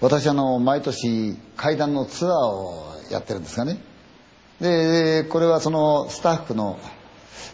[0.00, 3.78] 私あの毎年会談のツアーをやってるんですがね。
[4.60, 6.78] でこれはそのスタッフの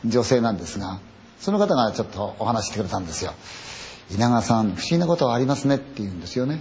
[0.04, 1.00] 女性なんですが
[1.38, 3.32] その方がちょっとお話してくれたんですよ。
[4.10, 6.60] 稲川さん不思議なことはありますねって言うんですよね。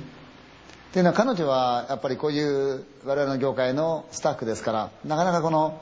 [0.90, 5.80] っていうのは彼女はやっぱりこういう我々の業界のスタッフですからなかなかこの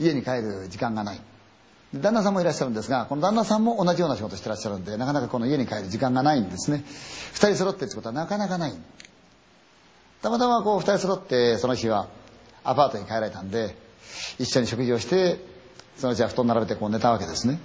[0.00, 1.20] 家に帰る時間がない。
[1.94, 6.82] 旦那さんもいらっしゃるんですがこの旦那さんも同じような仕事してらっしゃるんでなかなかこの家に帰る時間がないんですね。
[7.32, 8.72] 二人揃ってってことはなかなかない。
[10.22, 12.08] たまたまこう二人揃ってその日は
[12.64, 13.76] アパートに帰られたんで
[14.38, 15.38] 一緒に食事をして
[15.98, 17.58] そのうちは布団並べてこう寝たわけですね。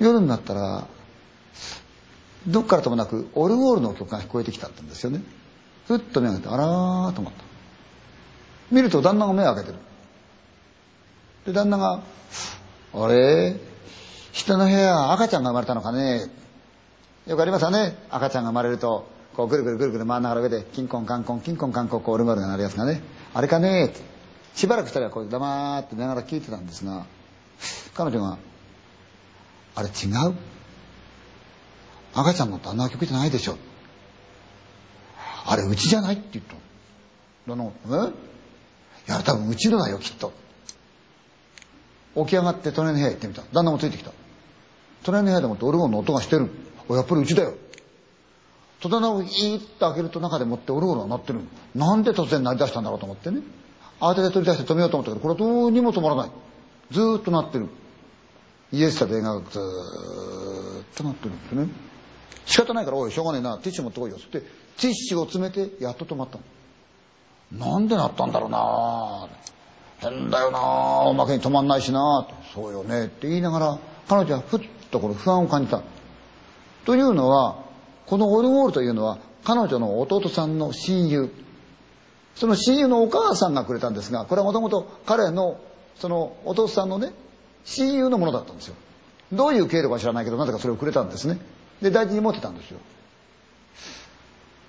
[0.00, 0.88] 夜になったら
[2.46, 5.22] どっからともなくオルゴールの曲が聞こえてきたんですよね。
[5.86, 7.44] ふっと目を開けてあらーと思った。
[8.70, 9.78] 見ると旦那が目を開けてる。
[11.46, 12.02] で旦那が
[12.94, 13.56] 「あれ？
[14.32, 16.30] 人の部屋赤ちゃんが生まれたのかね?」
[17.26, 17.96] よくありますよね。
[18.10, 23.02] 赤ちゃんが生まれるとこうぐるぐるぐるぐる回んながら上でキンコンカンコンキンコンカンコンこうオルゴールが鳴るやつがね。
[23.34, 23.86] あれかね？
[23.86, 24.00] って。
[24.54, 27.06] しばらく二人はこう黙って寝ながら聞いてたんですが
[27.94, 28.36] 彼女が
[29.76, 29.90] 「あれ違
[30.28, 30.34] う？
[32.14, 33.56] 赤ちゃんの旦那は曲じゃないでしょ」
[35.46, 36.54] あれうちじゃないって言った
[37.56, 37.72] の。
[37.86, 37.90] え？
[39.08, 40.32] いや多分うちのだよきっと。
[42.14, 43.42] 起き上がって隣の部屋行ってみた。
[43.52, 44.12] 旦那もついてきた。
[45.02, 46.50] 隣の部屋でもってオルゴンの音がしてる。
[46.88, 47.54] おやっぱりうちだよ。
[48.80, 51.40] 戸棚をいーっと開けると中でもってオルゴンが鳴ってる。
[51.74, 53.40] なんで突然鳴り出したんだろうと思ってね。
[54.00, 56.30] 慌てて取り出して止めようと思ったけど、これはどうにも止まらない。
[56.90, 57.68] ずーっと鳴ってる。
[58.72, 59.62] イエスタで映画がずー
[60.82, 61.68] っと鳴ってるんですね。
[62.46, 64.18] 仕方ないから、おい、しょうがねえな、ティッシュ持ってこいよ。
[64.18, 67.68] つって、ティッシュを詰めて、やっと止まったの。
[67.72, 69.28] なんで鳴ったんだろうな
[69.98, 75.82] 変だよなおまけに止まんないしなそうよねって言いながら、彼女はふっとこの不安を感じた。
[76.84, 77.64] というのは、
[78.06, 81.30] このオルゴールというのは、彼女の弟さんの親友。
[82.34, 85.60] その親友のお母さんがくれたんですが、これはもともと彼の、
[85.96, 87.12] その弟さんのね、
[87.64, 88.74] 親友のものだったんですよ。
[89.32, 91.38] どういう経路か知らないけど、なぜかそれをくれたんですね。
[91.80, 92.78] で、大事に持ってたんですよ。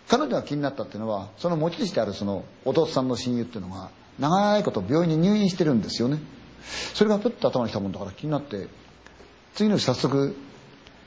[0.08, 3.90] 彼女が気になったっていうのは、その持ち主であるその弟さんの親友っていうのが、
[4.20, 6.20] 長いこと病院に入院してるんですよね。
[6.94, 8.68] それがプッと頭にきたもんだから気になって、
[9.56, 10.36] 次の日早速、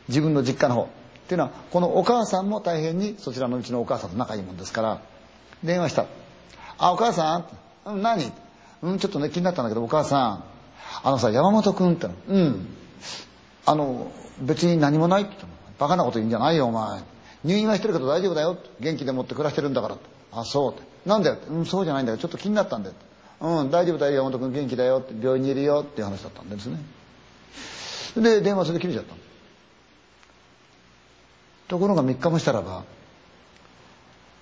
[0.09, 0.87] 自分の実家の方、っ
[1.27, 5.01] ていうのは、このお母さんも大変にそちらのうちのお母さんと仲いいもんですから、
[5.63, 6.07] 電話した。
[6.77, 7.47] あ、お母さ
[7.87, 7.91] ん？
[7.91, 8.31] うん、何？
[8.83, 10.45] うん、ちょっとね、気になったんだけど、お母さん、
[11.03, 12.67] あのさ、山本君っての、うん、
[13.65, 14.13] あの、
[14.43, 15.53] 別に何もないって言ったの。
[15.79, 17.03] バカなこと言うんじゃないよ、お前。
[17.45, 18.57] 入院はしてるけど大丈夫だよ。
[18.81, 19.97] 元気でもって暮らしてるんだから。
[20.33, 20.83] あ、そうって。
[21.07, 21.37] なんだよ。
[21.51, 22.19] うん、そうじゃないんだよ。
[22.19, 22.95] ちょっと気になったんだよ。
[23.41, 26.79] うん、大丈夫だよ、山本君元気だよ、病院にいるよっていう話だったんですね。
[28.17, 29.15] で、電話それで切れちゃった。
[31.69, 32.85] ところが3日もしたらば、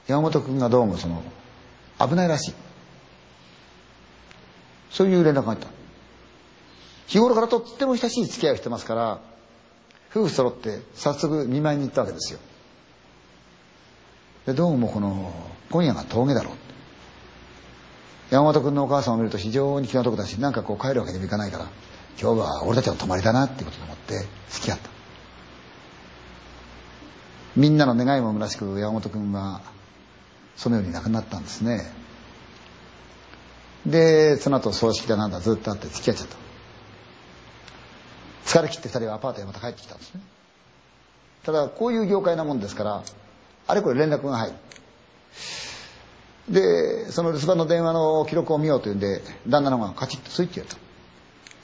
[0.06, 1.22] 山本君がどうもその、
[1.98, 2.54] 危ないらしい。
[4.91, 5.69] そういう連絡が入った。
[7.06, 9.21] 日頃からとっても親しい付き合いをしてますから、
[10.15, 12.39] 夫婦揃って早速見舞いに行ったわけですよ。
[14.47, 15.33] で、どうもこの、
[15.71, 16.55] 今夜が峠だろう。
[18.31, 21.65] 山本君のお母さんを見ると非常に気の毒だし、なんかこう帰るわけにもいかないから、
[22.21, 24.91] 今日は俺たちの泊まりだなっていうことで思って付き合った。
[27.56, 29.61] みんなの願いもむらしく山本君は
[30.56, 31.91] そのように亡くなったんですね。
[33.87, 36.37] で、その後葬式だなんだずっとあって付き合っちゃった。
[38.53, 40.21] 疲れ切って二人はアパートへまた帰ってきたんですね。
[41.43, 43.03] ただ、こういう業界なもんですから、
[43.67, 44.57] あれこれ連絡が入る。
[46.51, 50.77] で、その留守番の電話の記録を見ようというんで、旦那の方がカチッとスイッチをやっ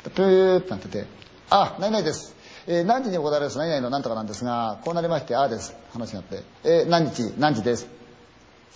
[0.03, 0.11] た。
[0.11, 1.05] プーってなってて、
[1.51, 2.35] あ、何々です。
[2.67, 5.77] えー、何時に行われます何々の何とかなんですが、こうなりまして、ああです。
[5.93, 7.87] 話があって、えー、何日、何時です。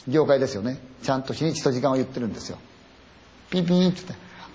[0.07, 0.79] 業界ですよね。
[1.03, 2.59] ちゃんと日にちと時間を言ってるんですよ。
[3.49, 4.15] ピンピンって言って、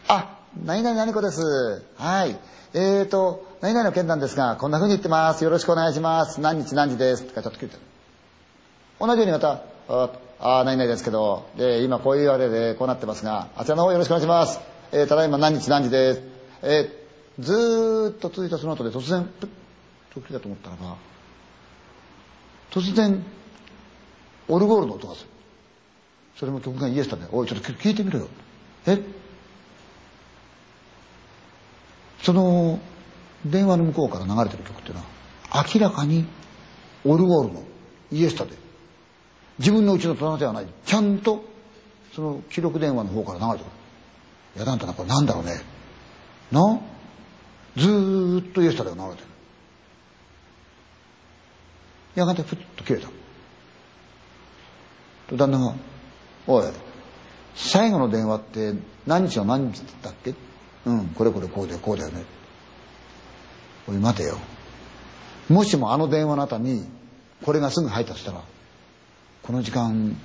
[0.10, 1.84] あ、何々何子です。
[1.98, 2.38] はい。
[2.74, 5.44] えーと、何々の件なんですが、こんな風に言ってます。
[5.44, 6.42] よろしくお願いします。
[6.42, 7.24] 何日何時です。
[7.24, 7.82] とかちょっと聞いてる。
[9.00, 10.10] 同じようにまた、あ
[10.40, 14.60] あ、何々ですけど、で、今こういうあれでこうなってますが、あちらの方よろしくお願いします。
[14.92, 16.22] えー、ただいま何日何時です。
[16.64, 19.50] えー、ずーっと続いたその後で突然、プッ
[20.14, 20.96] と来たと思ったらば、
[22.72, 23.24] 突然、
[24.48, 25.30] オルゴールの音がする。
[26.38, 28.28] それも曲がイエスタで、おい、ちょっと聞いてみろよ。
[28.88, 29.27] え？
[32.28, 32.80] その、
[33.46, 36.26] 電話の向こうから流れてる曲っていうのは、明らかに、
[37.06, 37.64] オルゴールの
[38.12, 38.52] イエスタで、
[39.60, 40.66] 自分のうちの棚ではない。
[40.86, 41.46] ちゃんと、
[42.14, 43.72] その記録電話の方から流れてくる。
[44.58, 45.62] いや、なんだな、これなんだろうね。
[46.52, 46.82] な？
[47.78, 49.28] ずっとイエスタデーが流れてる
[52.16, 53.08] やがてふっと消えた
[55.30, 55.76] と旦那が
[56.48, 56.64] 「おい
[57.54, 58.74] 最後の電話って
[59.06, 60.34] 何日の何日だっけ？
[60.88, 62.24] うんこれこれこうだよこうだよね。
[63.88, 64.38] おい待てよ。
[65.50, 66.86] もしもあの電話の後に
[67.44, 68.42] これがすぐ入ったとしたら
[69.44, 70.16] この時間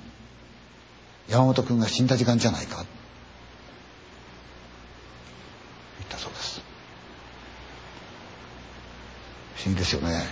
[1.27, 2.77] 山本君が死んだ時間じゃないか。
[2.77, 2.87] 言っ
[6.09, 6.61] たそうです。
[9.55, 10.23] 不思議ですよね。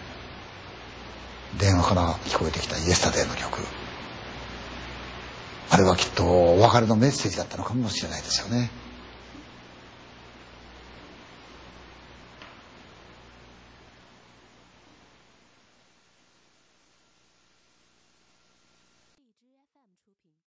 [1.60, 3.60] 電話から聞こえてきたイエスタデーの曲。
[5.70, 8.70] あれはきっとお別れのメッセージだったのかもしれないですよね。